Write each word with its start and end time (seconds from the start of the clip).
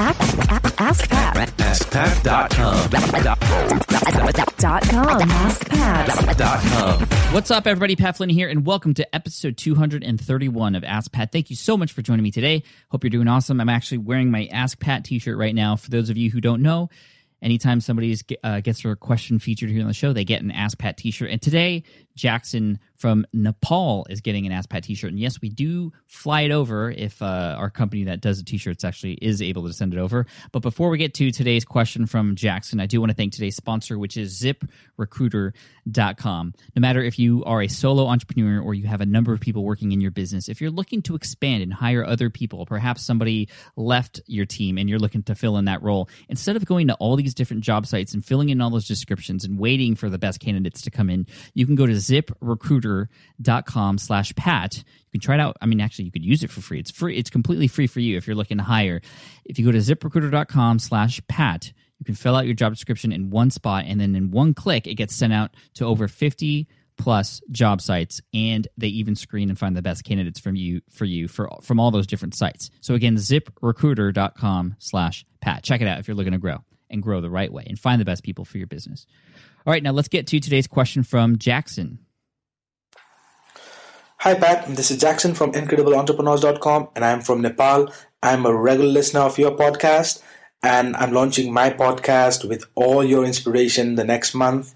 Ask 0.00 1.10
Pat. 1.10 1.50
AskPat.com. 1.58 2.88
Dot 4.56 4.82
com. 4.88 5.20
AskPat. 5.28 7.32
What's 7.34 7.50
up, 7.50 7.66
everybody? 7.66 7.96
Pat 7.96 8.16
Flynn 8.16 8.30
here, 8.30 8.48
and 8.48 8.64
welcome 8.64 8.94
to 8.94 9.14
episode 9.14 9.58
231 9.58 10.74
of 10.74 10.84
Ask 10.84 11.12
Pat. 11.12 11.32
Thank 11.32 11.50
you 11.50 11.56
so 11.56 11.76
much 11.76 11.92
for 11.92 12.00
joining 12.00 12.22
me 12.22 12.30
today. 12.30 12.62
Hope 12.88 13.04
you're 13.04 13.10
doing 13.10 13.28
awesome. 13.28 13.60
I'm 13.60 13.68
actually 13.68 13.98
wearing 13.98 14.30
my 14.30 14.46
Ask 14.46 14.80
Pat 14.80 15.04
t 15.04 15.18
shirt 15.18 15.36
right 15.36 15.54
now. 15.54 15.76
For 15.76 15.90
those 15.90 16.08
of 16.08 16.16
you 16.16 16.30
who 16.30 16.40
don't 16.40 16.62
know, 16.62 16.88
anytime 17.42 17.80
somebody 17.80 18.16
uh, 18.42 18.60
gets 18.60 18.82
their 18.82 18.96
question 18.96 19.38
featured 19.38 19.70
here 19.70 19.82
on 19.82 19.88
the 19.88 19.94
show, 19.94 20.12
they 20.12 20.24
get 20.24 20.42
an 20.42 20.50
Ask 20.50 20.78
Pat 20.78 20.96
t 20.96 21.10
shirt. 21.10 21.30
And 21.30 21.40
today, 21.40 21.84
Jackson 22.14 22.78
from 22.96 23.24
Nepal 23.32 24.06
is 24.10 24.20
getting 24.20 24.44
an 24.46 24.52
Ask 24.52 24.68
Pat 24.68 24.84
t 24.84 24.94
shirt. 24.94 25.10
And 25.10 25.18
yes, 25.18 25.40
we 25.40 25.48
do 25.48 25.90
fly 26.06 26.42
it 26.42 26.50
over 26.50 26.90
if 26.90 27.22
uh, 27.22 27.54
our 27.56 27.70
company 27.70 28.04
that 28.04 28.20
does 28.20 28.36
the 28.38 28.44
t 28.44 28.58
shirts 28.58 28.84
actually 28.84 29.14
is 29.14 29.40
able 29.40 29.66
to 29.66 29.72
send 29.72 29.94
it 29.94 29.98
over. 29.98 30.26
But 30.52 30.60
before 30.60 30.90
we 30.90 30.98
get 30.98 31.14
to 31.14 31.30
today's 31.30 31.64
question 31.64 32.04
from 32.06 32.36
Jackson, 32.36 32.78
I 32.78 32.84
do 32.86 33.00
want 33.00 33.10
to 33.10 33.16
thank 33.16 33.32
today's 33.32 33.56
sponsor, 33.56 33.98
which 33.98 34.18
is 34.18 34.42
ziprecruiter.com. 34.42 36.54
No 36.76 36.80
matter 36.80 37.02
if 37.02 37.18
you 37.18 37.42
are 37.44 37.62
a 37.62 37.68
solo 37.68 38.06
entrepreneur 38.06 38.60
or 38.60 38.74
you 38.74 38.86
have 38.86 39.00
a 39.00 39.06
number 39.06 39.32
of 39.32 39.40
people 39.40 39.64
working 39.64 39.92
in 39.92 40.02
your 40.02 40.10
business, 40.10 40.50
if 40.50 40.60
you're 40.60 40.70
looking 40.70 41.00
to 41.02 41.14
expand 41.14 41.62
and 41.62 41.72
hire 41.72 42.04
other 42.04 42.28
people, 42.28 42.66
perhaps 42.66 43.02
somebody 43.02 43.48
left 43.76 44.20
your 44.26 44.44
team 44.44 44.76
and 44.76 44.90
you're 44.90 44.98
looking 44.98 45.22
to 45.22 45.34
fill 45.34 45.56
in 45.56 45.64
that 45.64 45.82
role, 45.82 46.10
instead 46.28 46.56
of 46.56 46.66
going 46.66 46.88
to 46.88 46.94
all 46.94 47.16
these 47.16 47.29
different 47.34 47.62
job 47.62 47.86
sites 47.86 48.14
and 48.14 48.24
filling 48.24 48.48
in 48.48 48.60
all 48.60 48.70
those 48.70 48.86
descriptions 48.86 49.44
and 49.44 49.58
waiting 49.58 49.94
for 49.94 50.08
the 50.08 50.18
best 50.18 50.40
candidates 50.40 50.82
to 50.82 50.90
come 50.90 51.10
in, 51.10 51.26
you 51.54 51.66
can 51.66 51.74
go 51.74 51.86
to 51.86 51.92
ziprecruiter.com 51.92 53.98
slash 53.98 54.34
pat. 54.36 54.76
You 54.76 55.12
can 55.12 55.20
try 55.20 55.36
it 55.36 55.40
out. 55.40 55.56
I 55.60 55.66
mean, 55.66 55.80
actually, 55.80 56.06
you 56.06 56.12
could 56.12 56.24
use 56.24 56.42
it 56.42 56.50
for 56.50 56.60
free. 56.60 56.78
It's 56.78 56.90
free. 56.90 57.16
It's 57.16 57.30
completely 57.30 57.68
free 57.68 57.86
for 57.86 58.00
you 58.00 58.16
if 58.16 58.26
you're 58.26 58.36
looking 58.36 58.58
to 58.58 58.64
hire. 58.64 59.00
If 59.44 59.58
you 59.58 59.64
go 59.64 59.72
to 59.72 59.78
ziprecruiter.com 59.78 60.78
slash 60.78 61.20
pat, 61.28 61.72
you 61.98 62.04
can 62.04 62.14
fill 62.14 62.34
out 62.34 62.46
your 62.46 62.54
job 62.54 62.72
description 62.72 63.12
in 63.12 63.30
one 63.30 63.50
spot, 63.50 63.84
and 63.86 64.00
then 64.00 64.14
in 64.14 64.30
one 64.30 64.54
click, 64.54 64.86
it 64.86 64.94
gets 64.94 65.14
sent 65.14 65.32
out 65.32 65.54
to 65.74 65.84
over 65.84 66.08
50 66.08 66.66
plus 67.00 67.40
job 67.50 67.80
sites 67.80 68.20
and 68.34 68.68
they 68.76 68.88
even 68.88 69.16
screen 69.16 69.48
and 69.48 69.58
find 69.58 69.74
the 69.74 69.80
best 69.80 70.04
candidates 70.04 70.38
from 70.38 70.54
you 70.54 70.82
for 70.90 71.06
you 71.06 71.28
for 71.28 71.48
from 71.62 71.80
all 71.80 71.90
those 71.90 72.06
different 72.06 72.34
sites 72.34 72.70
so 72.82 72.92
again 72.92 73.16
ziprecruiter.com 73.16 74.76
slash 74.78 75.24
pat 75.40 75.62
check 75.62 75.80
it 75.80 75.88
out 75.88 75.98
if 75.98 76.06
you're 76.06 76.14
looking 76.14 76.32
to 76.32 76.38
grow 76.38 76.58
and 76.90 77.02
grow 77.02 77.20
the 77.20 77.30
right 77.30 77.52
way 77.52 77.64
and 77.66 77.78
find 77.78 78.00
the 78.00 78.04
best 78.04 78.22
people 78.22 78.44
for 78.44 78.58
your 78.58 78.66
business 78.66 79.06
all 79.66 79.72
right 79.72 79.82
now 79.82 79.92
let's 79.92 80.08
get 80.08 80.26
to 80.26 80.40
today's 80.40 80.66
question 80.66 81.02
from 81.02 81.38
jackson 81.38 81.98
Hi, 84.22 84.34
Pat. 84.34 84.66
This 84.66 84.90
is 84.90 84.98
Jackson 84.98 85.32
from 85.32 85.52
IncredibleEntrepreneurs.com, 85.52 86.90
and 86.94 87.06
I'm 87.06 87.22
from 87.22 87.40
Nepal. 87.40 87.90
I'm 88.22 88.44
a 88.44 88.54
regular 88.54 88.90
listener 88.90 89.20
of 89.20 89.38
your 89.38 89.52
podcast, 89.52 90.22
and 90.62 90.94
I'm 90.96 91.12
launching 91.12 91.54
my 91.54 91.70
podcast 91.70 92.46
with 92.46 92.64
all 92.74 93.02
your 93.02 93.24
inspiration 93.24 93.94
the 93.94 94.04
next 94.04 94.34
month. 94.34 94.74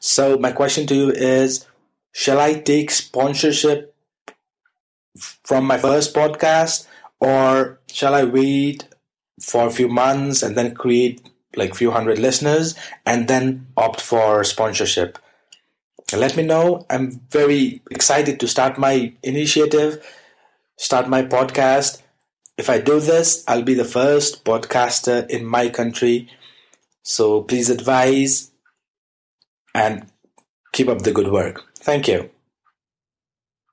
So, 0.00 0.38
my 0.38 0.50
question 0.50 0.88
to 0.88 0.94
you 0.96 1.10
is 1.10 1.68
Shall 2.10 2.40
I 2.40 2.54
take 2.54 2.90
sponsorship 2.90 3.94
from 5.44 5.66
my 5.66 5.78
first 5.78 6.12
podcast, 6.12 6.88
or 7.20 7.78
shall 7.92 8.14
I 8.14 8.24
wait 8.24 8.88
for 9.40 9.68
a 9.68 9.70
few 9.70 9.86
months 9.86 10.42
and 10.42 10.56
then 10.56 10.74
create 10.74 11.29
like 11.56 11.74
few 11.74 11.90
hundred 11.90 12.18
listeners 12.18 12.74
and 13.04 13.28
then 13.28 13.66
opt 13.76 14.00
for 14.00 14.44
sponsorship? 14.44 15.18
let 16.16 16.36
me 16.36 16.42
know. 16.42 16.86
I'm 16.90 17.20
very 17.30 17.82
excited 17.90 18.40
to 18.40 18.48
start 18.48 18.78
my 18.78 19.12
initiative, 19.22 20.04
start 20.76 21.08
my 21.08 21.22
podcast. 21.22 22.02
If 22.56 22.68
I 22.68 22.80
do 22.80 23.00
this, 23.00 23.44
I'll 23.46 23.62
be 23.62 23.74
the 23.74 23.84
first 23.84 24.44
podcaster 24.44 25.28
in 25.30 25.44
my 25.44 25.68
country. 25.68 26.28
So 27.02 27.42
please 27.42 27.70
advise 27.70 28.50
and 29.74 30.06
keep 30.72 30.88
up 30.88 31.02
the 31.02 31.12
good 31.12 31.28
work. 31.28 31.62
Thank 31.76 32.08
you. 32.08 32.30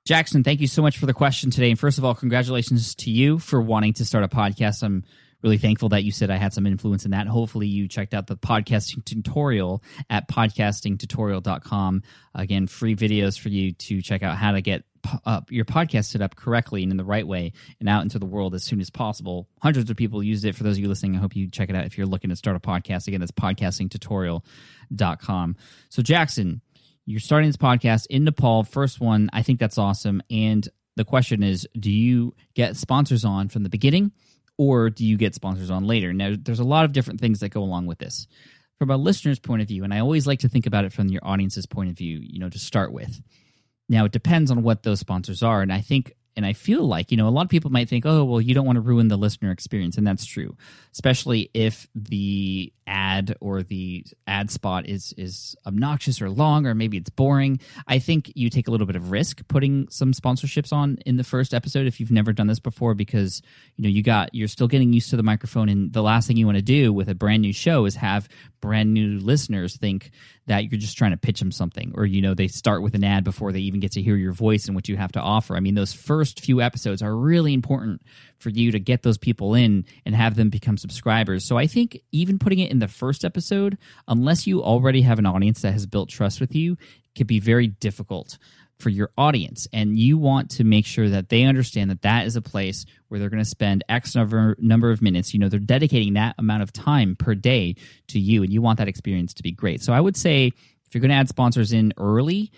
Jackson, 0.06 0.42
thank 0.42 0.60
you 0.60 0.66
so 0.66 0.80
much 0.80 0.96
for 0.96 1.04
the 1.04 1.12
question 1.12 1.50
today. 1.50 1.70
And 1.70 1.78
first 1.78 1.98
of 1.98 2.04
all, 2.04 2.14
congratulations 2.14 2.94
to 2.94 3.10
you 3.10 3.38
for 3.38 3.60
wanting 3.60 3.92
to 3.94 4.06
start 4.06 4.24
a 4.24 4.28
podcast. 4.28 4.82
I'm 4.82 5.04
really 5.42 5.58
thankful 5.58 5.90
that 5.90 6.04
you 6.04 6.12
said 6.12 6.30
I 6.30 6.36
had 6.36 6.52
some 6.52 6.66
influence 6.66 7.04
in 7.04 7.12
that. 7.12 7.26
Hopefully, 7.26 7.66
you 7.66 7.88
checked 7.88 8.14
out 8.14 8.26
the 8.26 8.36
podcasting 8.36 9.04
tutorial 9.04 9.82
at 10.10 10.28
podcastingtutorial.com. 10.28 12.02
Again, 12.34 12.66
free 12.66 12.96
videos 12.96 13.38
for 13.38 13.48
you 13.48 13.72
to 13.72 14.02
check 14.02 14.22
out 14.22 14.36
how 14.36 14.52
to 14.52 14.60
get 14.60 14.84
up 15.24 15.50
your 15.52 15.64
podcast 15.64 16.06
set 16.06 16.20
up 16.20 16.34
correctly 16.36 16.82
and 16.82 16.90
in 16.90 16.96
the 16.96 17.04
right 17.04 17.24
way 17.26 17.52
and 17.80 17.88
out 17.88 18.02
into 18.02 18.18
the 18.18 18.26
world 18.26 18.54
as 18.54 18.62
soon 18.64 18.80
as 18.80 18.90
possible. 18.90 19.48
Hundreds 19.60 19.88
of 19.90 19.96
people 19.96 20.22
used 20.22 20.44
it. 20.44 20.54
For 20.54 20.64
those 20.64 20.76
of 20.76 20.82
you 20.82 20.88
listening, 20.88 21.16
I 21.16 21.20
hope 21.20 21.34
you 21.36 21.48
check 21.48 21.70
it 21.70 21.76
out 21.76 21.86
if 21.86 21.96
you're 21.96 22.06
looking 22.06 22.28
to 22.30 22.36
start 22.36 22.56
a 22.56 22.60
podcast. 22.60 23.08
Again, 23.08 23.20
that's 23.20 23.32
podcastingtutorial.com. 23.32 25.56
So, 25.88 26.02
Jackson, 26.02 26.60
you're 27.06 27.20
starting 27.20 27.48
this 27.48 27.56
podcast 27.56 28.06
in 28.10 28.24
Nepal, 28.24 28.64
first 28.64 29.00
one. 29.00 29.30
I 29.32 29.42
think 29.42 29.58
that's 29.60 29.78
awesome. 29.78 30.22
And 30.30 30.68
the 30.96 31.04
question 31.04 31.42
is 31.42 31.66
do 31.78 31.90
you 31.90 32.34
get 32.54 32.76
sponsors 32.76 33.24
on 33.24 33.48
from 33.48 33.62
the 33.62 33.70
beginning? 33.70 34.12
Or 34.58 34.90
do 34.90 35.06
you 35.06 35.16
get 35.16 35.34
sponsors 35.34 35.70
on 35.70 35.86
later? 35.86 36.12
Now, 36.12 36.34
there's 36.38 36.58
a 36.58 36.64
lot 36.64 36.84
of 36.84 36.92
different 36.92 37.20
things 37.20 37.40
that 37.40 37.50
go 37.50 37.62
along 37.62 37.86
with 37.86 37.98
this. 37.98 38.26
From 38.78 38.90
a 38.90 38.96
listener's 38.96 39.38
point 39.38 39.62
of 39.62 39.68
view, 39.68 39.82
and 39.84 39.94
I 39.94 40.00
always 40.00 40.26
like 40.26 40.40
to 40.40 40.48
think 40.48 40.66
about 40.66 40.84
it 40.84 40.92
from 40.92 41.08
your 41.08 41.22
audience's 41.24 41.66
point 41.66 41.90
of 41.90 41.96
view, 41.96 42.20
you 42.22 42.38
know, 42.38 42.48
to 42.48 42.58
start 42.58 42.92
with. 42.92 43.20
Now, 43.88 44.04
it 44.04 44.12
depends 44.12 44.50
on 44.50 44.62
what 44.62 44.82
those 44.82 45.00
sponsors 45.00 45.42
are. 45.42 45.62
And 45.62 45.72
I 45.72 45.80
think 45.80 46.12
and 46.38 46.46
I 46.46 46.52
feel 46.52 46.86
like, 46.86 47.10
you 47.10 47.16
know, 47.16 47.26
a 47.26 47.30
lot 47.30 47.42
of 47.42 47.48
people 47.48 47.72
might 47.72 47.88
think, 47.88 48.06
oh, 48.06 48.22
well, 48.22 48.40
you 48.40 48.54
don't 48.54 48.64
want 48.64 48.76
to 48.76 48.80
ruin 48.80 49.08
the 49.08 49.16
listener 49.16 49.50
experience. 49.50 49.98
And 49.98 50.06
that's 50.06 50.24
true, 50.24 50.56
especially 50.92 51.50
if 51.52 51.88
the 51.96 52.72
ad 52.86 53.36
or 53.40 53.62
the 53.62 54.04
ad 54.26 54.50
spot 54.50 54.88
is 54.88 55.12
is 55.18 55.54
obnoxious 55.66 56.22
or 56.22 56.30
long 56.30 56.64
or 56.64 56.76
maybe 56.76 56.96
it's 56.96 57.10
boring. 57.10 57.60
I 57.86 57.98
think 57.98 58.32
you 58.34 58.50
take 58.50 58.68
a 58.68 58.70
little 58.70 58.86
bit 58.86 58.96
of 58.96 59.10
risk 59.10 59.46
putting 59.48 59.88
some 59.90 60.12
sponsorships 60.12 60.72
on 60.72 60.98
in 61.04 61.16
the 61.16 61.24
first 61.24 61.52
episode 61.52 61.86
if 61.88 62.00
you've 62.00 62.12
never 62.12 62.32
done 62.32 62.46
this 62.46 62.60
before 62.60 62.94
because, 62.94 63.42
you 63.76 63.82
know, 63.82 63.90
you 63.90 64.04
got 64.04 64.32
you're 64.32 64.48
still 64.48 64.68
getting 64.68 64.92
used 64.92 65.10
to 65.10 65.16
the 65.16 65.22
microphone 65.24 65.68
and 65.68 65.92
the 65.92 66.02
last 66.02 66.28
thing 66.28 66.36
you 66.36 66.46
want 66.46 66.56
to 66.56 66.62
do 66.62 66.92
with 66.92 67.08
a 67.08 67.14
brand 67.14 67.42
new 67.42 67.52
show 67.52 67.84
is 67.84 67.96
have 67.96 68.28
brand 68.60 68.94
new 68.94 69.18
listeners 69.18 69.76
think 69.76 70.10
that 70.46 70.64
you're 70.70 70.80
just 70.80 70.96
trying 70.96 71.10
to 71.10 71.16
pitch 71.16 71.38
them 71.38 71.52
something 71.52 71.92
or 71.94 72.06
you 72.06 72.22
know 72.22 72.34
they 72.34 72.48
start 72.48 72.82
with 72.82 72.94
an 72.94 73.04
ad 73.04 73.22
before 73.22 73.52
they 73.52 73.60
even 73.60 73.80
get 73.80 73.92
to 73.92 74.02
hear 74.02 74.16
your 74.16 74.32
voice 74.32 74.66
and 74.66 74.74
what 74.74 74.88
you 74.88 74.96
have 74.96 75.12
to 75.12 75.20
offer 75.20 75.56
i 75.56 75.60
mean 75.60 75.74
those 75.74 75.92
first 76.28 76.44
few 76.44 76.60
episodes 76.60 77.00
are 77.00 77.16
really 77.16 77.54
important 77.54 78.02
for 78.38 78.50
you 78.50 78.70
to 78.70 78.78
get 78.78 79.02
those 79.02 79.16
people 79.16 79.54
in 79.54 79.86
and 80.04 80.14
have 80.14 80.36
them 80.36 80.50
become 80.50 80.76
subscribers. 80.76 81.46
So 81.46 81.56
i 81.56 81.66
think 81.66 82.02
even 82.12 82.38
putting 82.38 82.58
it 82.58 82.70
in 82.70 82.80
the 82.80 82.88
first 82.88 83.24
episode 83.24 83.78
unless 84.06 84.46
you 84.46 84.62
already 84.62 85.00
have 85.02 85.18
an 85.18 85.24
audience 85.24 85.62
that 85.62 85.72
has 85.72 85.86
built 85.86 86.10
trust 86.10 86.38
with 86.40 86.54
you 86.54 86.76
could 87.16 87.26
be 87.26 87.40
very 87.40 87.66
difficult 87.66 88.36
for 88.78 88.90
your 88.90 89.10
audience. 89.18 89.66
And 89.72 89.98
you 89.98 90.18
want 90.18 90.50
to 90.50 90.64
make 90.64 90.86
sure 90.86 91.08
that 91.08 91.30
they 91.30 91.44
understand 91.44 91.90
that 91.90 92.02
that 92.02 92.26
is 92.26 92.36
a 92.36 92.42
place 92.42 92.86
where 93.08 93.18
they're 93.18 93.30
going 93.30 93.42
to 93.42 93.48
spend 93.48 93.82
x 93.88 94.14
number 94.14 94.54
number 94.58 94.90
of 94.90 95.00
minutes. 95.00 95.32
You 95.32 95.40
know 95.40 95.48
they're 95.48 95.58
dedicating 95.58 96.14
that 96.14 96.34
amount 96.38 96.62
of 96.62 96.72
time 96.74 97.16
per 97.16 97.34
day 97.34 97.74
to 98.08 98.18
you 98.18 98.42
and 98.42 98.52
you 98.52 98.60
want 98.60 98.78
that 98.78 98.88
experience 98.88 99.32
to 99.34 99.42
be 99.42 99.52
great. 99.52 99.82
So 99.82 99.94
i 99.94 100.00
would 100.00 100.16
say 100.16 100.52
if 100.86 100.94
you're 100.94 101.00
going 101.00 101.10
to 101.10 101.16
add 101.16 101.28
sponsors 101.28 101.72
in 101.72 101.94
early 101.96 102.52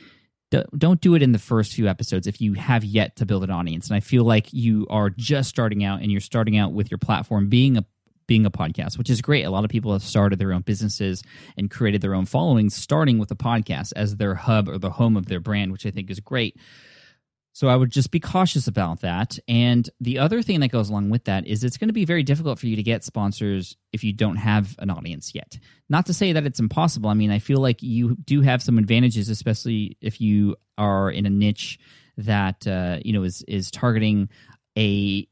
don't 0.76 1.00
do 1.00 1.14
it 1.14 1.22
in 1.22 1.32
the 1.32 1.38
first 1.38 1.72
few 1.72 1.88
episodes 1.88 2.26
if 2.26 2.40
you 2.40 2.54
have 2.54 2.84
yet 2.84 3.16
to 3.16 3.26
build 3.26 3.44
an 3.44 3.50
audience 3.50 3.88
and 3.88 3.96
i 3.96 4.00
feel 4.00 4.24
like 4.24 4.52
you 4.52 4.86
are 4.90 5.10
just 5.10 5.48
starting 5.48 5.84
out 5.84 6.00
and 6.00 6.10
you're 6.10 6.20
starting 6.20 6.56
out 6.56 6.72
with 6.72 6.90
your 6.90 6.98
platform 6.98 7.48
being 7.48 7.76
a 7.76 7.84
being 8.30 8.46
a 8.46 8.50
podcast, 8.50 8.96
which 8.96 9.10
is 9.10 9.20
great. 9.20 9.42
A 9.42 9.50
lot 9.50 9.64
of 9.64 9.70
people 9.70 9.92
have 9.92 10.04
started 10.04 10.38
their 10.38 10.52
own 10.52 10.60
businesses 10.60 11.24
and 11.56 11.68
created 11.68 12.00
their 12.00 12.14
own 12.14 12.26
followings, 12.26 12.76
starting 12.76 13.18
with 13.18 13.28
a 13.32 13.34
podcast 13.34 13.92
as 13.96 14.18
their 14.18 14.36
hub 14.36 14.68
or 14.68 14.78
the 14.78 14.90
home 14.90 15.16
of 15.16 15.26
their 15.26 15.40
brand, 15.40 15.72
which 15.72 15.84
I 15.84 15.90
think 15.90 16.12
is 16.12 16.20
great. 16.20 16.56
So 17.52 17.68
I 17.68 17.76
would 17.76 17.90
just 17.90 18.10
be 18.10 18.20
cautious 18.20 18.66
about 18.66 19.00
that. 19.00 19.38
And 19.48 19.88
the 20.00 20.18
other 20.18 20.40
thing 20.40 20.60
that 20.60 20.68
goes 20.68 20.88
along 20.88 21.10
with 21.10 21.24
that 21.24 21.46
is 21.46 21.64
it's 21.64 21.76
going 21.76 21.88
to 21.88 21.94
be 21.94 22.04
very 22.04 22.22
difficult 22.22 22.58
for 22.58 22.66
you 22.66 22.76
to 22.76 22.82
get 22.82 23.04
sponsors 23.04 23.76
if 23.92 24.04
you 24.04 24.12
don't 24.12 24.36
have 24.36 24.76
an 24.78 24.90
audience 24.90 25.34
yet. 25.34 25.58
Not 25.88 26.06
to 26.06 26.14
say 26.14 26.32
that 26.32 26.46
it's 26.46 26.60
impossible. 26.60 27.10
I 27.10 27.14
mean, 27.14 27.30
I 27.30 27.40
feel 27.40 27.60
like 27.60 27.82
you 27.82 28.16
do 28.24 28.40
have 28.42 28.62
some 28.62 28.78
advantages, 28.78 29.28
especially 29.28 29.96
if 30.00 30.20
you 30.20 30.56
are 30.78 31.10
in 31.10 31.26
a 31.26 31.30
niche 31.30 31.78
that 32.16 32.66
uh, 32.66 32.98
you 33.04 33.12
know 33.12 33.22
is 33.22 33.42
is 33.48 33.70
targeting 33.70 34.28
a 34.76 35.26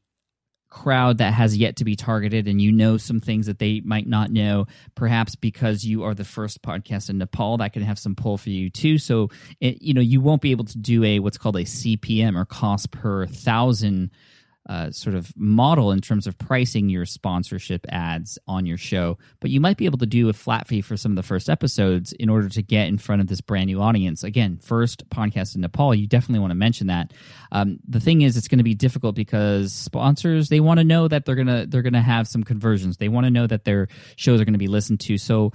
crowd 0.69 1.17
that 1.17 1.33
has 1.33 1.57
yet 1.57 1.77
to 1.77 1.85
be 1.85 1.95
targeted 1.95 2.47
and 2.47 2.61
you 2.61 2.71
know 2.71 2.97
some 2.97 3.19
things 3.19 3.47
that 3.47 3.59
they 3.59 3.81
might 3.81 4.07
not 4.07 4.31
know 4.31 4.67
perhaps 4.95 5.35
because 5.35 5.83
you 5.83 6.03
are 6.03 6.13
the 6.13 6.23
first 6.23 6.61
podcast 6.61 7.09
in 7.09 7.17
nepal 7.17 7.57
that 7.57 7.73
can 7.73 7.81
have 7.81 7.97
some 7.97 8.15
pull 8.15 8.37
for 8.37 8.49
you 8.49 8.69
too. 8.69 8.97
So 8.97 9.29
it, 9.59 9.81
you 9.81 9.93
know 9.93 10.01
you 10.01 10.21
won't 10.21 10.41
be 10.41 10.51
able 10.51 10.65
to 10.65 10.77
do 10.77 11.03
a 11.03 11.19
what's 11.19 11.37
called 11.37 11.55
a 11.55 11.63
cpm 11.63 12.39
or 12.39 12.45
cost 12.45 12.91
per 12.91 13.25
thousand 13.25 14.11
uh, 14.69 14.91
sort 14.91 15.15
of 15.15 15.35
model 15.35 15.91
in 15.91 15.99
terms 15.99 16.27
of 16.27 16.37
pricing 16.37 16.89
your 16.89 17.03
sponsorship 17.03 17.87
ads 17.89 18.37
on 18.47 18.67
your 18.67 18.77
show, 18.77 19.17
but 19.39 19.49
you 19.49 19.59
might 19.59 19.77
be 19.77 19.85
able 19.85 19.97
to 19.97 20.05
do 20.05 20.29
a 20.29 20.33
flat 20.33 20.67
fee 20.67 20.79
for 20.79 20.95
some 20.95 21.11
of 21.11 21.15
the 21.15 21.23
first 21.23 21.49
episodes 21.49 22.13
in 22.13 22.29
order 22.29 22.47
to 22.47 22.61
get 22.61 22.87
in 22.87 22.99
front 22.99 23.19
of 23.19 23.27
this 23.27 23.41
brand 23.41 23.65
new 23.65 23.81
audience. 23.81 24.23
Again, 24.23 24.59
first 24.59 25.09
podcast 25.09 25.55
in 25.55 25.61
Nepal, 25.61 25.95
you 25.95 26.05
definitely 26.05 26.39
want 26.39 26.51
to 26.51 26.55
mention 26.55 26.85
that. 26.85 27.13
Um, 27.51 27.79
the 27.87 27.99
thing 27.99 28.21
is, 28.21 28.37
it's 28.37 28.47
going 28.47 28.59
to 28.59 28.63
be 28.63 28.75
difficult 28.75 29.15
because 29.15 29.73
sponsors 29.73 30.49
they 30.49 30.59
want 30.59 30.79
to 30.79 30.83
know 30.83 31.07
that 31.07 31.25
they're 31.25 31.35
gonna 31.35 31.65
they're 31.65 31.81
gonna 31.81 31.99
have 32.03 32.27
some 32.27 32.43
conversions. 32.43 32.97
They 32.97 33.09
want 33.09 33.25
to 33.25 33.31
know 33.31 33.47
that 33.47 33.65
their 33.65 33.87
shows 34.17 34.39
are 34.39 34.45
going 34.45 34.53
to 34.53 34.59
be 34.59 34.67
listened 34.67 34.99
to. 35.01 35.17
So. 35.17 35.51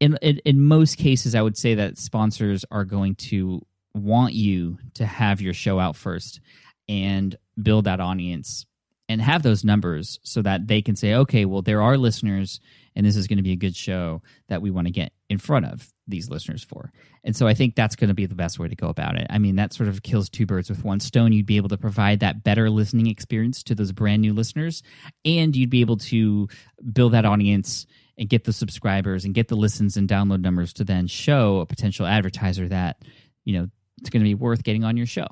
In, 0.00 0.18
in, 0.20 0.40
in 0.44 0.60
most 0.60 0.98
cases, 0.98 1.36
I 1.36 1.42
would 1.42 1.56
say 1.56 1.76
that 1.76 1.96
sponsors 1.96 2.64
are 2.72 2.84
going 2.84 3.14
to 3.30 3.64
want 3.94 4.34
you 4.34 4.78
to 4.94 5.06
have 5.06 5.40
your 5.40 5.54
show 5.54 5.78
out 5.78 5.94
first 5.94 6.40
and 6.88 7.36
build 7.60 7.84
that 7.84 8.00
audience 8.00 8.66
and 9.08 9.20
have 9.20 9.42
those 9.42 9.64
numbers 9.64 10.18
so 10.22 10.42
that 10.42 10.66
they 10.66 10.80
can 10.80 10.96
say, 10.96 11.14
okay, 11.14 11.44
well, 11.44 11.62
there 11.62 11.82
are 11.82 11.98
listeners, 11.98 12.60
and 12.94 13.04
this 13.04 13.16
is 13.16 13.26
going 13.26 13.36
to 13.36 13.42
be 13.42 13.52
a 13.52 13.56
good 13.56 13.76
show 13.76 14.22
that 14.48 14.62
we 14.62 14.70
want 14.70 14.86
to 14.86 14.92
get 14.92 15.12
in 15.28 15.38
front 15.38 15.66
of 15.66 15.92
these 16.06 16.30
listeners 16.30 16.64
for. 16.64 16.92
And 17.24 17.36
so 17.36 17.46
I 17.46 17.54
think 17.54 17.74
that's 17.74 17.96
going 17.96 18.08
to 18.08 18.14
be 18.14 18.26
the 18.26 18.34
best 18.34 18.58
way 18.58 18.68
to 18.68 18.74
go 18.74 18.88
about 18.88 19.16
it. 19.16 19.26
I 19.28 19.38
mean, 19.38 19.56
that 19.56 19.72
sort 19.72 19.88
of 19.88 20.02
kills 20.02 20.28
two 20.28 20.46
birds 20.46 20.70
with 20.70 20.84
one 20.84 21.00
stone. 21.00 21.32
You'd 21.32 21.46
be 21.46 21.56
able 21.56 21.68
to 21.70 21.78
provide 21.78 22.20
that 22.20 22.42
better 22.42 22.70
listening 22.70 23.06
experience 23.06 23.62
to 23.64 23.74
those 23.74 23.92
brand 23.92 24.22
new 24.22 24.32
listeners, 24.32 24.82
and 25.24 25.54
you'd 25.54 25.70
be 25.70 25.80
able 25.80 25.98
to 25.98 26.48
build 26.92 27.12
that 27.12 27.24
audience 27.24 27.86
and 28.18 28.28
get 28.28 28.44
the 28.44 28.52
subscribers 28.52 29.24
and 29.24 29.34
get 29.34 29.48
the 29.48 29.56
listens 29.56 29.96
and 29.96 30.08
download 30.08 30.40
numbers 30.40 30.72
to 30.74 30.84
then 30.84 31.06
show 31.06 31.60
a 31.60 31.66
potential 31.66 32.06
advertiser 32.06 32.68
that, 32.68 33.02
you 33.44 33.58
know, 33.58 33.68
it's 33.98 34.10
going 34.10 34.22
to 34.22 34.28
be 34.28 34.34
worth 34.34 34.62
getting 34.62 34.84
on 34.84 34.96
your 34.96 35.06
show. 35.06 35.26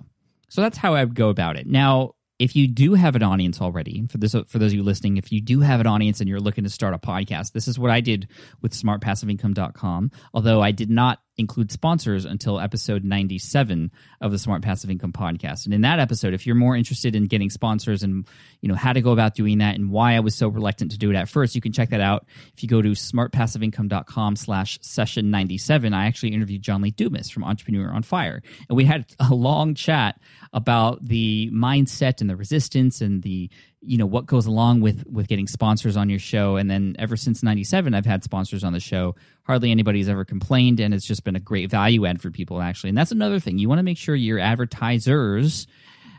So 0.50 0.61
that's 0.61 0.76
how 0.76 0.94
I 0.94 1.05
would 1.05 1.14
go 1.14 1.31
about 1.31 1.56
it. 1.56 1.67
Now, 1.67 2.14
if 2.41 2.56
you 2.56 2.67
do 2.67 2.94
have 2.94 3.17
an 3.17 3.23
audience 3.23 3.61
already, 3.61 4.06
for 4.08 4.19
this 4.19 4.32
for 4.32 4.58
those 4.58 4.73
of 4.73 4.75
you 4.75 4.82
listening, 4.82 5.19
if 5.19 5.31
you 5.31 5.41
do 5.41 5.61
have 5.61 5.79
an 5.81 5.87
audience 5.87 6.20
and 6.20 6.29
you're 6.29 6.41
looking 6.41 6.64
to 6.64 6.70
start 6.70 6.94
a 6.94 6.99
podcast, 6.99 7.52
this 7.52 7.69
is 7.69 7.79
what 7.79 7.91
I 7.91 8.00
did 8.00 8.29
with 8.62 8.73
smartpassiveincome.com. 8.73 10.11
Although 10.32 10.62
I 10.62 10.73
did 10.73 10.91
not 10.91 11.20
include 11.41 11.73
sponsors 11.73 12.25
until 12.25 12.61
episode 12.61 13.03
97 13.03 13.91
of 14.21 14.31
the 14.31 14.39
Smart 14.39 14.63
Passive 14.63 14.91
Income 14.91 15.13
podcast. 15.13 15.65
And 15.65 15.75
in 15.75 15.81
that 15.81 15.99
episode, 15.99 16.35
if 16.35 16.47
you're 16.47 16.55
more 16.55 16.77
interested 16.77 17.17
in 17.17 17.27
getting 17.27 17.51
sponsors 17.51 18.03
and 18.03 18.29
you 18.61 18.69
know 18.69 18.75
how 18.75 18.93
to 18.93 19.01
go 19.01 19.11
about 19.11 19.35
doing 19.35 19.59
that 19.59 19.75
and 19.75 19.91
why 19.91 20.15
I 20.15 20.21
was 20.21 20.35
so 20.35 20.47
reluctant 20.49 20.93
to 20.93 20.99
do 20.99 21.11
it 21.11 21.17
at 21.17 21.29
first, 21.29 21.55
you 21.55 21.61
can 21.61 21.73
check 21.73 21.91
that 21.91 22.01
out. 22.01 22.27
If 22.55 22.63
you 22.63 22.69
go 22.69 22.83
to 22.83 22.91
smartpassiveincome.com 22.91 24.37
slash 24.37 24.79
session 24.83 25.31
97, 25.31 25.93
I 25.93 26.07
actually 26.07 26.33
interviewed 26.35 26.63
John 26.63 26.83
Lee 26.83 26.91
Dumas 26.91 27.31
from 27.31 27.43
Entrepreneur 27.43 27.91
on 27.91 28.03
Fire. 28.03 28.43
And 28.69 28.77
we 28.77 28.85
had 28.85 29.07
a 29.19 29.35
long 29.35 29.75
chat 29.75 30.21
about 30.53 31.05
the 31.05 31.51
mindset 31.53 32.21
and 32.21 32.29
the 32.29 32.37
resistance 32.37 33.01
and 33.01 33.23
the 33.23 33.51
you 33.82 33.97
know 33.97 34.06
what 34.06 34.27
goes 34.27 34.47
along 34.47 34.81
with 34.81 35.05
with 35.06 35.29
getting 35.29 35.47
sponsors 35.47 35.97
on 35.97 36.11
your 36.11 36.19
show. 36.19 36.56
And 36.56 36.71
then 36.71 36.97
ever 36.99 37.17
since 37.17 37.43
97 37.43 37.94
i've 37.94 38.06
had 38.06 38.23
sponsors 38.23 38.65
on 38.65 38.73
the 38.73 38.81
show. 38.81 39.15
Hardly 39.44 39.71
anybody's 39.71 40.09
ever 40.09 40.25
complained 40.25 40.81
and 40.81 40.94
it's 40.94 41.06
just 41.06 41.25
been 41.25 41.37
a 41.37 41.41
great 41.41 41.71
value 41.71 42.06
add 42.06 42.21
for 42.21 42.31
people 42.31 42.61
actually. 42.61 42.91
And 42.91 42.99
that's 42.99 43.12
another 43.12 43.41
thing. 43.41 43.59
You 43.59 43.69
want 43.69 43.79
to 43.79 43.85
make 43.85 43.99
sure 43.99 44.15
your 44.15 44.38
advertisers 44.38 45.67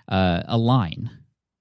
uh, 0.08 0.42
align 0.48 1.10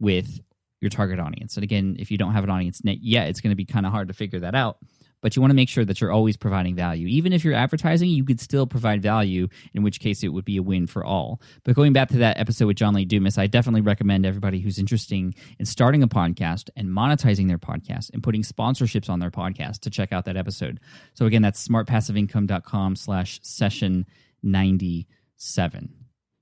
with 0.01 0.41
your 0.81 0.91
target 0.91 1.21
audience. 1.21 1.57
And 1.57 1.65
again 1.65 1.97
if 1.99 2.11
you 2.11 2.19
don't 2.19 2.33
have 2.33 2.45
an 2.45 2.51
audience 2.51 2.81
yet 2.83 3.29
it's 3.29 3.41
going 3.41 3.53
to 3.53 3.57
be 3.57 3.67
kind 3.67 3.85
of 3.85 3.93
hard 3.93 4.09
to 4.09 4.15
figure 4.15 4.41
that 4.41 4.55
out 4.55 4.79
but 5.21 5.37
you 5.37 5.43
want 5.43 5.51
to 5.51 5.57
make 5.57 5.69
sure 5.69 5.85
that 5.85 6.01
you're 6.01 6.13
always 6.13 6.37
providing 6.37 6.75
value. 6.75 7.07
Even 7.07 7.33
if 7.33 7.45
you're 7.45 7.55
advertising, 7.55 8.09
you 8.11 8.25
could 8.25 8.41
still 8.41 8.67
provide 8.67 9.03
value, 9.03 9.49
in 9.75 9.83
which 9.83 10.01
case 10.01 10.23
it 10.23 10.29
would 10.29 10.45
be 10.45 10.57
a 10.57 10.63
win 10.63 10.87
for 10.87 11.05
all. 11.05 11.41
But 11.65 11.75
going 11.75 11.93
back 11.93 12.09
to 12.11 12.19
that 12.19 12.39
episode 12.39 12.67
with 12.67 12.77
John 12.77 12.95
Lee 12.95 13.05
Dumas, 13.05 13.39
I 13.39 13.47
definitely 13.47 13.83
recommend 13.83 14.27
everybody 14.27 14.61
who's 14.61 14.79
interested 14.79 15.11
in 15.11 15.67
starting 15.67 16.03
a 16.03 16.09
podcast 16.09 16.71
and 16.77 16.89
monetizing 16.89 17.49
their 17.49 17.59
podcast 17.59 18.11
and 18.13 18.23
putting 18.23 18.43
sponsorships 18.43 19.09
on 19.09 19.19
their 19.19 19.31
podcast 19.31 19.81
to 19.81 19.91
check 19.91 20.13
out 20.13 20.25
that 20.27 20.37
episode. 20.37 20.81
So 21.15 21.27
again, 21.27 21.43
that's 21.43 21.67
smartpassiveincome.com 21.67 22.97
slash 22.97 23.41
session 23.43 24.07
97. 24.43 25.95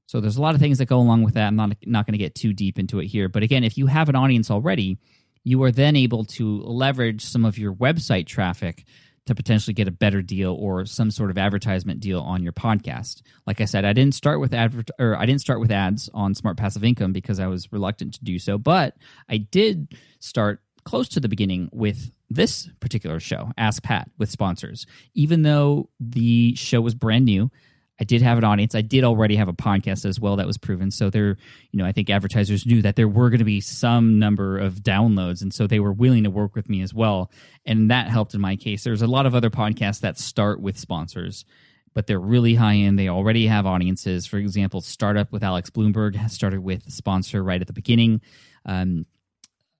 So 0.06 0.20
there's 0.20 0.38
a 0.38 0.42
lot 0.42 0.54
of 0.54 0.60
things 0.60 0.78
that 0.78 0.86
go 0.86 0.98
along 0.98 1.22
with 1.22 1.34
that. 1.34 1.46
I'm 1.48 1.56
not 1.56 1.76
not 1.84 2.06
going 2.06 2.12
to 2.12 2.19
get 2.19 2.34
too 2.34 2.54
deep 2.54 2.78
into 2.78 2.98
it 2.98 3.06
here, 3.06 3.28
but 3.28 3.42
again, 3.42 3.62
if 3.62 3.76
you 3.76 3.86
have 3.86 4.08
an 4.08 4.16
audience 4.16 4.50
already, 4.50 4.98
you 5.44 5.62
are 5.62 5.73
then 5.73 5.96
able 5.96 6.25
to 6.25 6.61
leverage 6.62 7.25
some 7.25 7.44
of 7.44 7.58
your 7.58 7.73
website 7.75 8.26
traffic 8.26 8.85
to 9.26 9.35
potentially 9.35 9.75
get 9.75 9.87
a 9.87 9.93
better 9.93 10.23
deal 10.23 10.55
or 10.55 10.87
some 10.87 11.11
sort 11.11 11.31
of 11.31 11.37
advertisement 11.37 12.00
deal 12.00 12.20
on 12.20 12.43
your 12.43 12.52
podcast. 12.52 13.20
Like 13.46 13.61
I 13.61 13.67
said, 13.67 13.85
I 13.85 13.93
didn't 13.93 14.14
start 14.14 14.40
with 14.40 14.55
adver- 14.55 14.85
or 14.99 15.17
I 15.17 15.26
didn't 15.26 15.43
start 15.43 15.61
with 15.61 15.70
ads 15.70 16.08
on 16.14 16.35
Smart 16.35 16.56
Passive 16.56 16.82
Income 16.82 17.12
because 17.12 17.38
I 17.38 17.46
was 17.46 17.70
reluctant 17.70 18.14
to 18.14 18.25
do 18.25 18.38
so, 18.38 18.56
but 18.56 18.96
I 19.29 19.37
did 19.37 19.99
start 20.19 20.62
close 20.85 21.11
to 21.11 21.20
the 21.20 21.29
beginning 21.29 21.69
with 21.73 22.11
this 22.31 22.70
particular 22.81 23.20
show, 23.20 23.52
Ask 23.58 23.82
Pat, 23.82 24.11
with 24.17 24.31
sponsors. 24.31 24.87
Even 25.12 25.43
though 25.43 25.91
the 26.00 26.55
show 26.55 26.81
was 26.81 26.94
brand 26.94 27.26
new, 27.26 27.50
I 28.00 28.04
did 28.04 28.22
have 28.22 28.38
an 28.38 28.44
audience. 28.44 28.74
I 28.74 28.82
did 28.82 29.02
already 29.02 29.36
have 29.36 29.48
a 29.48 29.52
podcast 29.52 30.04
as 30.04 30.20
well 30.20 30.36
that 30.36 30.46
was 30.46 30.56
proven. 30.56 30.90
So 30.90 31.10
there, 31.10 31.36
you 31.72 31.78
know, 31.78 31.84
I 31.84 31.92
think 31.92 32.10
advertisers 32.10 32.64
knew 32.64 32.82
that 32.82 32.96
there 32.96 33.08
were 33.08 33.28
going 33.28 33.40
to 33.40 33.44
be 33.44 33.60
some 33.60 34.18
number 34.18 34.58
of 34.58 34.76
downloads, 34.76 35.42
and 35.42 35.52
so 35.52 35.66
they 35.66 35.80
were 35.80 35.92
willing 35.92 36.24
to 36.24 36.30
work 36.30 36.54
with 36.54 36.68
me 36.68 36.82
as 36.82 36.94
well, 36.94 37.30
and 37.66 37.90
that 37.90 38.08
helped 38.08 38.34
in 38.34 38.40
my 38.40 38.56
case. 38.56 38.84
There's 38.84 39.02
a 39.02 39.06
lot 39.06 39.26
of 39.26 39.34
other 39.34 39.50
podcasts 39.50 40.00
that 40.00 40.18
start 40.18 40.60
with 40.60 40.78
sponsors, 40.78 41.44
but 41.92 42.06
they're 42.06 42.20
really 42.20 42.54
high 42.54 42.76
end. 42.76 42.98
They 42.98 43.08
already 43.08 43.46
have 43.48 43.66
audiences. 43.66 44.26
For 44.26 44.36
example, 44.36 44.80
Startup 44.80 45.30
with 45.32 45.42
Alex 45.42 45.70
Blumberg 45.70 46.14
has 46.14 46.32
started 46.32 46.60
with 46.60 46.86
a 46.86 46.90
sponsor 46.92 47.42
right 47.42 47.60
at 47.60 47.66
the 47.66 47.72
beginning. 47.72 48.20
Um, 48.64 49.06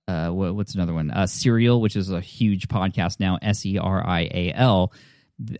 uh, 0.09 0.29
what's 0.29 0.73
another 0.73 0.93
one? 0.93 1.11
Uh, 1.11 1.27
Serial, 1.27 1.79
which 1.79 1.95
is 1.95 2.09
a 2.09 2.19
huge 2.19 2.67
podcast 2.67 3.19
now. 3.19 3.37
S 3.41 3.63
E 3.65 3.77
R 3.77 4.05
I 4.05 4.21
A 4.21 4.51
L 4.53 4.91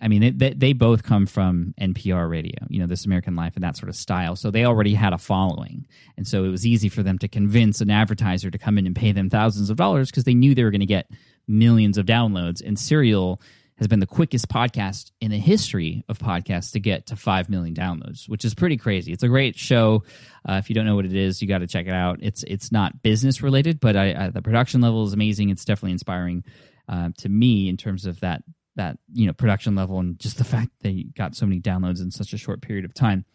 I 0.01 0.07
mean, 0.07 0.37
they, 0.37 0.53
they 0.53 0.73
both 0.73 1.03
come 1.03 1.25
from 1.25 1.73
NPR 1.79 2.29
radio, 2.29 2.65
you 2.69 2.79
know, 2.79 2.87
This 2.87 3.05
American 3.05 3.35
Life 3.35 3.55
and 3.55 3.63
that 3.63 3.77
sort 3.77 3.89
of 3.89 3.95
style. 3.95 4.35
So 4.35 4.51
they 4.51 4.65
already 4.65 4.93
had 4.93 5.13
a 5.13 5.17
following. 5.17 5.87
And 6.17 6.27
so 6.27 6.43
it 6.43 6.49
was 6.49 6.65
easy 6.65 6.89
for 6.89 7.01
them 7.01 7.17
to 7.19 7.27
convince 7.27 7.79
an 7.79 7.89
advertiser 7.89 8.51
to 8.51 8.57
come 8.57 8.77
in 8.77 8.85
and 8.85 8.95
pay 8.95 9.11
them 9.13 9.29
thousands 9.29 9.69
of 9.69 9.77
dollars 9.77 10.09
because 10.09 10.25
they 10.25 10.33
knew 10.33 10.53
they 10.53 10.63
were 10.63 10.71
going 10.71 10.81
to 10.81 10.85
get 10.85 11.09
millions 11.47 11.97
of 11.97 12.05
downloads. 12.05 12.61
And 12.65 12.77
Serial 12.77 13.41
has 13.77 13.87
been 13.87 14.01
the 14.01 14.05
quickest 14.05 14.49
podcast 14.49 15.11
in 15.21 15.31
the 15.31 15.39
history 15.39 16.03
of 16.09 16.19
podcasts 16.19 16.73
to 16.73 16.81
get 16.81 17.07
to 17.07 17.15
5 17.15 17.49
million 17.49 17.73
downloads, 17.73 18.27
which 18.27 18.43
is 18.43 18.53
pretty 18.53 18.75
crazy. 18.75 19.13
It's 19.13 19.23
a 19.23 19.29
great 19.29 19.57
show. 19.57 20.03
Uh, 20.47 20.55
if 20.55 20.69
you 20.69 20.75
don't 20.75 20.85
know 20.85 20.95
what 20.95 21.05
it 21.05 21.15
is, 21.15 21.41
you 21.41 21.47
got 21.47 21.59
to 21.59 21.67
check 21.67 21.87
it 21.87 21.93
out. 21.93 22.19
It's 22.21 22.43
it's 22.43 22.71
not 22.73 23.01
business 23.01 23.41
related, 23.41 23.79
but 23.79 23.95
I, 23.95 24.25
I, 24.25 24.29
the 24.29 24.41
production 24.41 24.81
level 24.81 25.05
is 25.05 25.13
amazing. 25.13 25.49
It's 25.49 25.63
definitely 25.63 25.93
inspiring 25.93 26.43
uh, 26.89 27.11
to 27.19 27.29
me 27.29 27.69
in 27.69 27.77
terms 27.77 28.05
of 28.05 28.19
that 28.19 28.43
that 28.79 28.97
you 29.13 29.27
know 29.27 29.33
production 29.33 29.75
level 29.75 29.99
and 29.99 30.17
just 30.17 30.37
the 30.37 30.45
fact 30.45 30.69
they 30.81 31.03
got 31.15 31.35
so 31.35 31.45
many 31.45 31.59
downloads 31.59 32.01
in 32.01 32.11
such 32.11 32.31
a 32.33 32.37
short 32.37 32.61
period 32.61 32.85
of 32.85 32.93
time. 32.93 33.25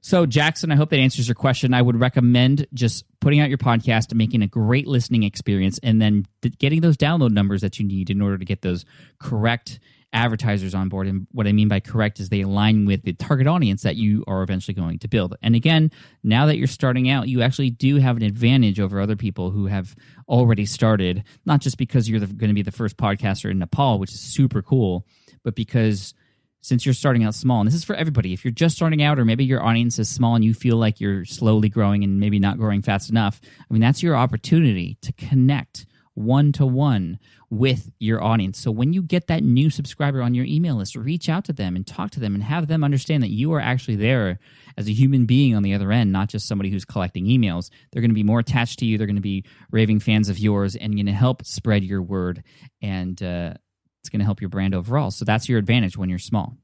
So 0.00 0.26
Jackson, 0.26 0.72
I 0.72 0.76
hope 0.76 0.90
that 0.90 0.98
answers 0.98 1.28
your 1.28 1.36
question. 1.36 1.72
I 1.72 1.82
would 1.82 1.98
recommend 1.98 2.66
just 2.74 3.04
putting 3.20 3.40
out 3.40 3.48
your 3.48 3.58
podcast 3.58 4.10
and 4.10 4.18
making 4.18 4.42
a 4.42 4.48
great 4.48 4.86
listening 4.86 5.22
experience, 5.22 5.78
and 5.82 6.02
then 6.02 6.26
getting 6.58 6.80
those 6.80 6.96
download 6.96 7.30
numbers 7.30 7.60
that 7.60 7.78
you 7.78 7.86
need 7.86 8.10
in 8.10 8.20
order 8.20 8.38
to 8.38 8.44
get 8.44 8.62
those 8.62 8.84
correct 9.20 9.78
advertisers 10.12 10.74
on 10.74 10.88
board. 10.88 11.06
And 11.06 11.26
what 11.32 11.46
I 11.46 11.52
mean 11.52 11.68
by 11.68 11.80
correct 11.80 12.18
is 12.18 12.28
they 12.28 12.40
align 12.40 12.86
with 12.86 13.02
the 13.02 13.12
target 13.12 13.46
audience 13.46 13.82
that 13.82 13.96
you 13.96 14.24
are 14.26 14.42
eventually 14.42 14.74
going 14.74 14.98
to 15.00 15.08
build. 15.08 15.36
And 15.42 15.54
again, 15.54 15.90
now 16.22 16.46
that 16.46 16.56
you're 16.56 16.66
starting 16.66 17.10
out, 17.10 17.28
you 17.28 17.42
actually 17.42 17.70
do 17.70 17.96
have 17.96 18.16
an 18.16 18.22
advantage 18.22 18.80
over 18.80 19.00
other 19.00 19.16
people 19.16 19.50
who 19.50 19.66
have 19.66 19.94
already 20.28 20.64
started, 20.64 21.24
not 21.44 21.60
just 21.60 21.76
because 21.76 22.08
you're 22.08 22.20
going 22.20 22.48
to 22.48 22.54
be 22.54 22.62
the 22.62 22.72
first 22.72 22.96
podcaster 22.96 23.50
in 23.50 23.58
Nepal, 23.58 23.98
which 23.98 24.12
is 24.12 24.20
super 24.20 24.62
cool, 24.62 25.06
but 25.42 25.54
because 25.54 26.14
since 26.60 26.84
you're 26.84 26.94
starting 26.94 27.24
out 27.24 27.34
small, 27.34 27.60
and 27.60 27.66
this 27.66 27.74
is 27.74 27.84
for 27.84 27.94
everybody, 27.94 28.32
if 28.32 28.44
you're 28.44 28.52
just 28.52 28.76
starting 28.76 29.02
out 29.02 29.18
or 29.18 29.24
maybe 29.24 29.44
your 29.44 29.62
audience 29.62 29.98
is 29.98 30.08
small 30.08 30.34
and 30.34 30.44
you 30.44 30.54
feel 30.54 30.76
like 30.76 31.00
you're 31.00 31.24
slowly 31.24 31.68
growing 31.68 32.02
and 32.02 32.18
maybe 32.18 32.38
not 32.38 32.58
growing 32.58 32.82
fast 32.82 33.10
enough, 33.10 33.40
I 33.58 33.72
mean, 33.72 33.80
that's 33.80 34.02
your 34.02 34.16
opportunity 34.16 34.98
to 35.02 35.12
connect 35.12 35.86
one 36.18 36.52
to 36.52 36.66
one 36.66 37.18
with 37.50 37.90
your 37.98 38.22
audience. 38.22 38.58
So 38.58 38.70
when 38.70 38.92
you 38.92 39.02
get 39.02 39.28
that 39.28 39.42
new 39.42 39.70
subscriber 39.70 40.20
on 40.20 40.34
your 40.34 40.44
email 40.44 40.76
list, 40.76 40.96
reach 40.96 41.28
out 41.28 41.44
to 41.44 41.52
them 41.52 41.76
and 41.76 41.86
talk 41.86 42.10
to 42.12 42.20
them 42.20 42.34
and 42.34 42.42
have 42.42 42.66
them 42.66 42.84
understand 42.84 43.22
that 43.22 43.30
you 43.30 43.52
are 43.54 43.60
actually 43.60 43.96
there 43.96 44.38
as 44.76 44.88
a 44.88 44.92
human 44.92 45.26
being 45.26 45.54
on 45.54 45.62
the 45.62 45.74
other 45.74 45.90
end, 45.92 46.12
not 46.12 46.28
just 46.28 46.46
somebody 46.46 46.70
who's 46.70 46.84
collecting 46.84 47.26
emails. 47.26 47.70
They're 47.90 48.02
going 48.02 48.10
to 48.10 48.14
be 48.14 48.22
more 48.22 48.40
attached 48.40 48.80
to 48.80 48.86
you. 48.86 48.98
They're 48.98 49.06
going 49.06 49.16
to 49.16 49.22
be 49.22 49.44
raving 49.70 50.00
fans 50.00 50.28
of 50.28 50.38
yours 50.38 50.76
and 50.76 50.94
going 50.94 51.06
to 51.06 51.12
help 51.12 51.44
spread 51.44 51.84
your 51.84 52.02
word. 52.02 52.42
And 52.82 53.20
uh, 53.22 53.54
it's 54.00 54.08
going 54.10 54.20
to 54.20 54.26
help 54.26 54.40
your 54.40 54.50
brand 54.50 54.74
overall. 54.74 55.10
So 55.10 55.24
that's 55.24 55.48
your 55.48 55.58
advantage 55.58 55.96
when 55.96 56.08
you're 56.08 56.18
small. 56.18 56.56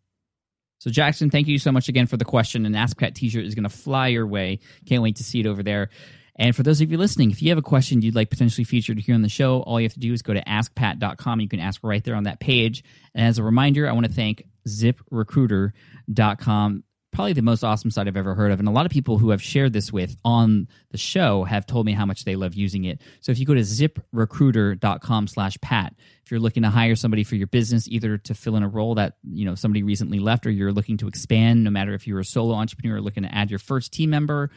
So 0.78 0.90
Jackson, 0.90 1.30
thank 1.30 1.46
you 1.46 1.58
so 1.58 1.72
much 1.72 1.88
again 1.88 2.06
for 2.06 2.16
the 2.16 2.24
question. 2.24 2.66
An 2.66 2.74
Ask 2.74 2.98
Pat 2.98 3.14
t-shirt 3.14 3.44
is 3.44 3.54
going 3.54 3.62
to 3.64 3.70
fly 3.70 4.08
your 4.08 4.26
way. 4.26 4.58
Can't 4.86 5.02
wait 5.02 5.16
to 5.16 5.24
see 5.24 5.40
it 5.40 5.46
over 5.46 5.62
there. 5.62 5.88
And 6.36 6.56
for 6.56 6.62
those 6.62 6.80
of 6.80 6.90
you 6.90 6.96
listening, 6.98 7.30
if 7.30 7.42
you 7.42 7.50
have 7.50 7.58
a 7.58 7.62
question 7.62 8.02
you'd 8.02 8.14
like 8.14 8.30
potentially 8.30 8.64
featured 8.64 8.98
here 8.98 9.14
on 9.14 9.22
the 9.22 9.28
show, 9.28 9.62
all 9.62 9.80
you 9.80 9.84
have 9.84 9.92
to 9.94 10.00
do 10.00 10.12
is 10.12 10.22
go 10.22 10.34
to 10.34 10.44
askpat.com. 10.44 11.40
You 11.40 11.48
can 11.48 11.60
ask 11.60 11.80
right 11.84 12.02
there 12.02 12.16
on 12.16 12.24
that 12.24 12.40
page. 12.40 12.82
And 13.14 13.24
as 13.26 13.38
a 13.38 13.44
reminder, 13.44 13.88
I 13.88 13.92
want 13.92 14.06
to 14.06 14.12
thank 14.12 14.44
ziprecruiter.com 14.66 16.84
probably 17.14 17.32
the 17.32 17.42
most 17.42 17.62
awesome 17.62 17.90
site 17.90 18.08
I've 18.08 18.16
ever 18.16 18.34
heard 18.34 18.52
of. 18.52 18.58
And 18.58 18.68
a 18.68 18.72
lot 18.72 18.84
of 18.84 18.92
people 18.92 19.18
who 19.18 19.30
have 19.30 19.40
shared 19.40 19.72
this 19.72 19.92
with 19.92 20.16
on 20.24 20.68
the 20.90 20.98
show 20.98 21.44
have 21.44 21.64
told 21.64 21.86
me 21.86 21.92
how 21.92 22.04
much 22.04 22.24
they 22.24 22.36
love 22.36 22.54
using 22.54 22.84
it. 22.84 23.00
So 23.20 23.32
if 23.32 23.38
you 23.38 23.46
go 23.46 23.54
to 23.54 23.60
ziprecruiter.com 23.60 25.28
slash 25.28 25.56
Pat, 25.62 25.94
if 26.24 26.30
you're 26.30 26.40
looking 26.40 26.64
to 26.64 26.70
hire 26.70 26.96
somebody 26.96 27.22
for 27.22 27.36
your 27.36 27.46
business, 27.46 27.88
either 27.88 28.18
to 28.18 28.34
fill 28.34 28.56
in 28.56 28.62
a 28.62 28.68
role 28.68 28.96
that, 28.96 29.14
you 29.22 29.44
know, 29.44 29.54
somebody 29.54 29.82
recently 29.82 30.18
left 30.18 30.46
or 30.46 30.50
you're 30.50 30.72
looking 30.72 30.96
to 30.98 31.08
expand, 31.08 31.64
no 31.64 31.70
matter 31.70 31.94
if 31.94 32.06
you're 32.06 32.20
a 32.20 32.24
solo 32.24 32.54
entrepreneur 32.54 33.00
looking 33.00 33.22
to 33.22 33.34
add 33.34 33.48
your 33.48 33.60
first 33.60 33.92
team 33.92 34.10
member 34.10 34.50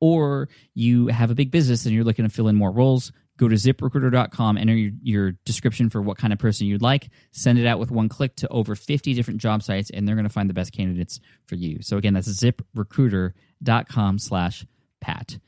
or 0.00 0.48
you 0.74 1.08
have 1.08 1.30
a 1.30 1.34
big 1.34 1.50
business 1.50 1.84
and 1.84 1.94
you're 1.94 2.04
looking 2.04 2.24
to 2.24 2.30
fill 2.30 2.48
in 2.48 2.56
more 2.56 2.70
roles, 2.70 3.10
go 3.38 3.48
to 3.48 3.56
ziprecruiter.com, 3.56 4.56
enter 4.58 4.74
your, 4.74 4.92
your, 5.02 5.32
description 5.44 5.90
for 5.90 6.00
what 6.00 6.18
kind 6.18 6.32
of 6.32 6.38
person 6.38 6.66
you'd 6.66 6.82
like, 6.82 7.08
send 7.32 7.58
it 7.58 7.66
out 7.66 7.78
with 7.78 7.90
one 7.90 8.08
click 8.08 8.36
to 8.36 8.48
over 8.48 8.74
50 8.74 9.12
different 9.14 9.40
job 9.40 9.62
sites, 9.62 9.90
and 9.90 10.06
they're 10.06 10.14
going 10.14 10.26
to 10.26 10.32
find 10.32 10.48
the 10.48 10.54
best 10.54 10.72
candidates 10.72 11.20
for 11.46 11.56
you. 11.56 11.78
So 11.82 11.96
again, 11.96 12.14
that's 12.14 12.28
ziprecruiter.com 12.28 14.18
slash 14.18 14.64
Pat. 15.00 15.38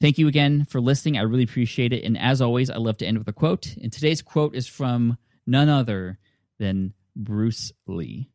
Thank 0.00 0.18
you 0.18 0.28
again 0.28 0.64
for 0.64 0.80
listening. 0.80 1.16
I 1.16 1.22
really 1.22 1.44
appreciate 1.44 1.92
it. 1.92 2.04
And 2.04 2.18
as 2.18 2.42
always, 2.42 2.68
I 2.68 2.76
love 2.76 2.98
to 2.98 3.06
end 3.06 3.18
with 3.18 3.28
a 3.28 3.32
quote. 3.32 3.76
And 3.76 3.92
today's 3.92 4.20
quote 4.20 4.54
is 4.54 4.66
from 4.66 5.16
none 5.46 5.68
other 5.68 6.18
than 6.58 6.92
Bruce 7.14 7.72
Lee. 7.86 8.30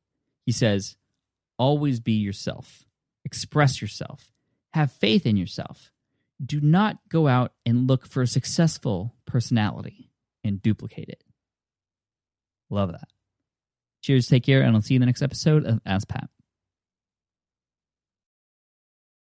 He 0.45 0.51
says, 0.51 0.95
Always 1.59 1.99
be 1.99 2.13
yourself, 2.13 2.85
express 3.23 3.81
yourself, 3.81 4.31
have 4.73 4.91
faith 4.91 5.27
in 5.27 5.37
yourself 5.37 5.91
do 6.43 6.59
not 6.59 6.97
go 7.09 7.27
out 7.27 7.53
and 7.65 7.87
look 7.87 8.07
for 8.07 8.21
a 8.21 8.27
successful 8.27 9.13
personality 9.25 10.11
and 10.43 10.61
duplicate 10.61 11.09
it. 11.09 11.23
Love 12.69 12.91
that. 12.91 13.09
Cheers, 14.01 14.27
take 14.27 14.43
care, 14.43 14.61
and 14.61 14.75
I'll 14.75 14.81
see 14.81 14.95
you 14.95 14.97
in 14.97 15.01
the 15.01 15.05
next 15.05 15.21
episode 15.21 15.65
of 15.65 15.79
Ask 15.85 16.07
Pat. 16.07 16.29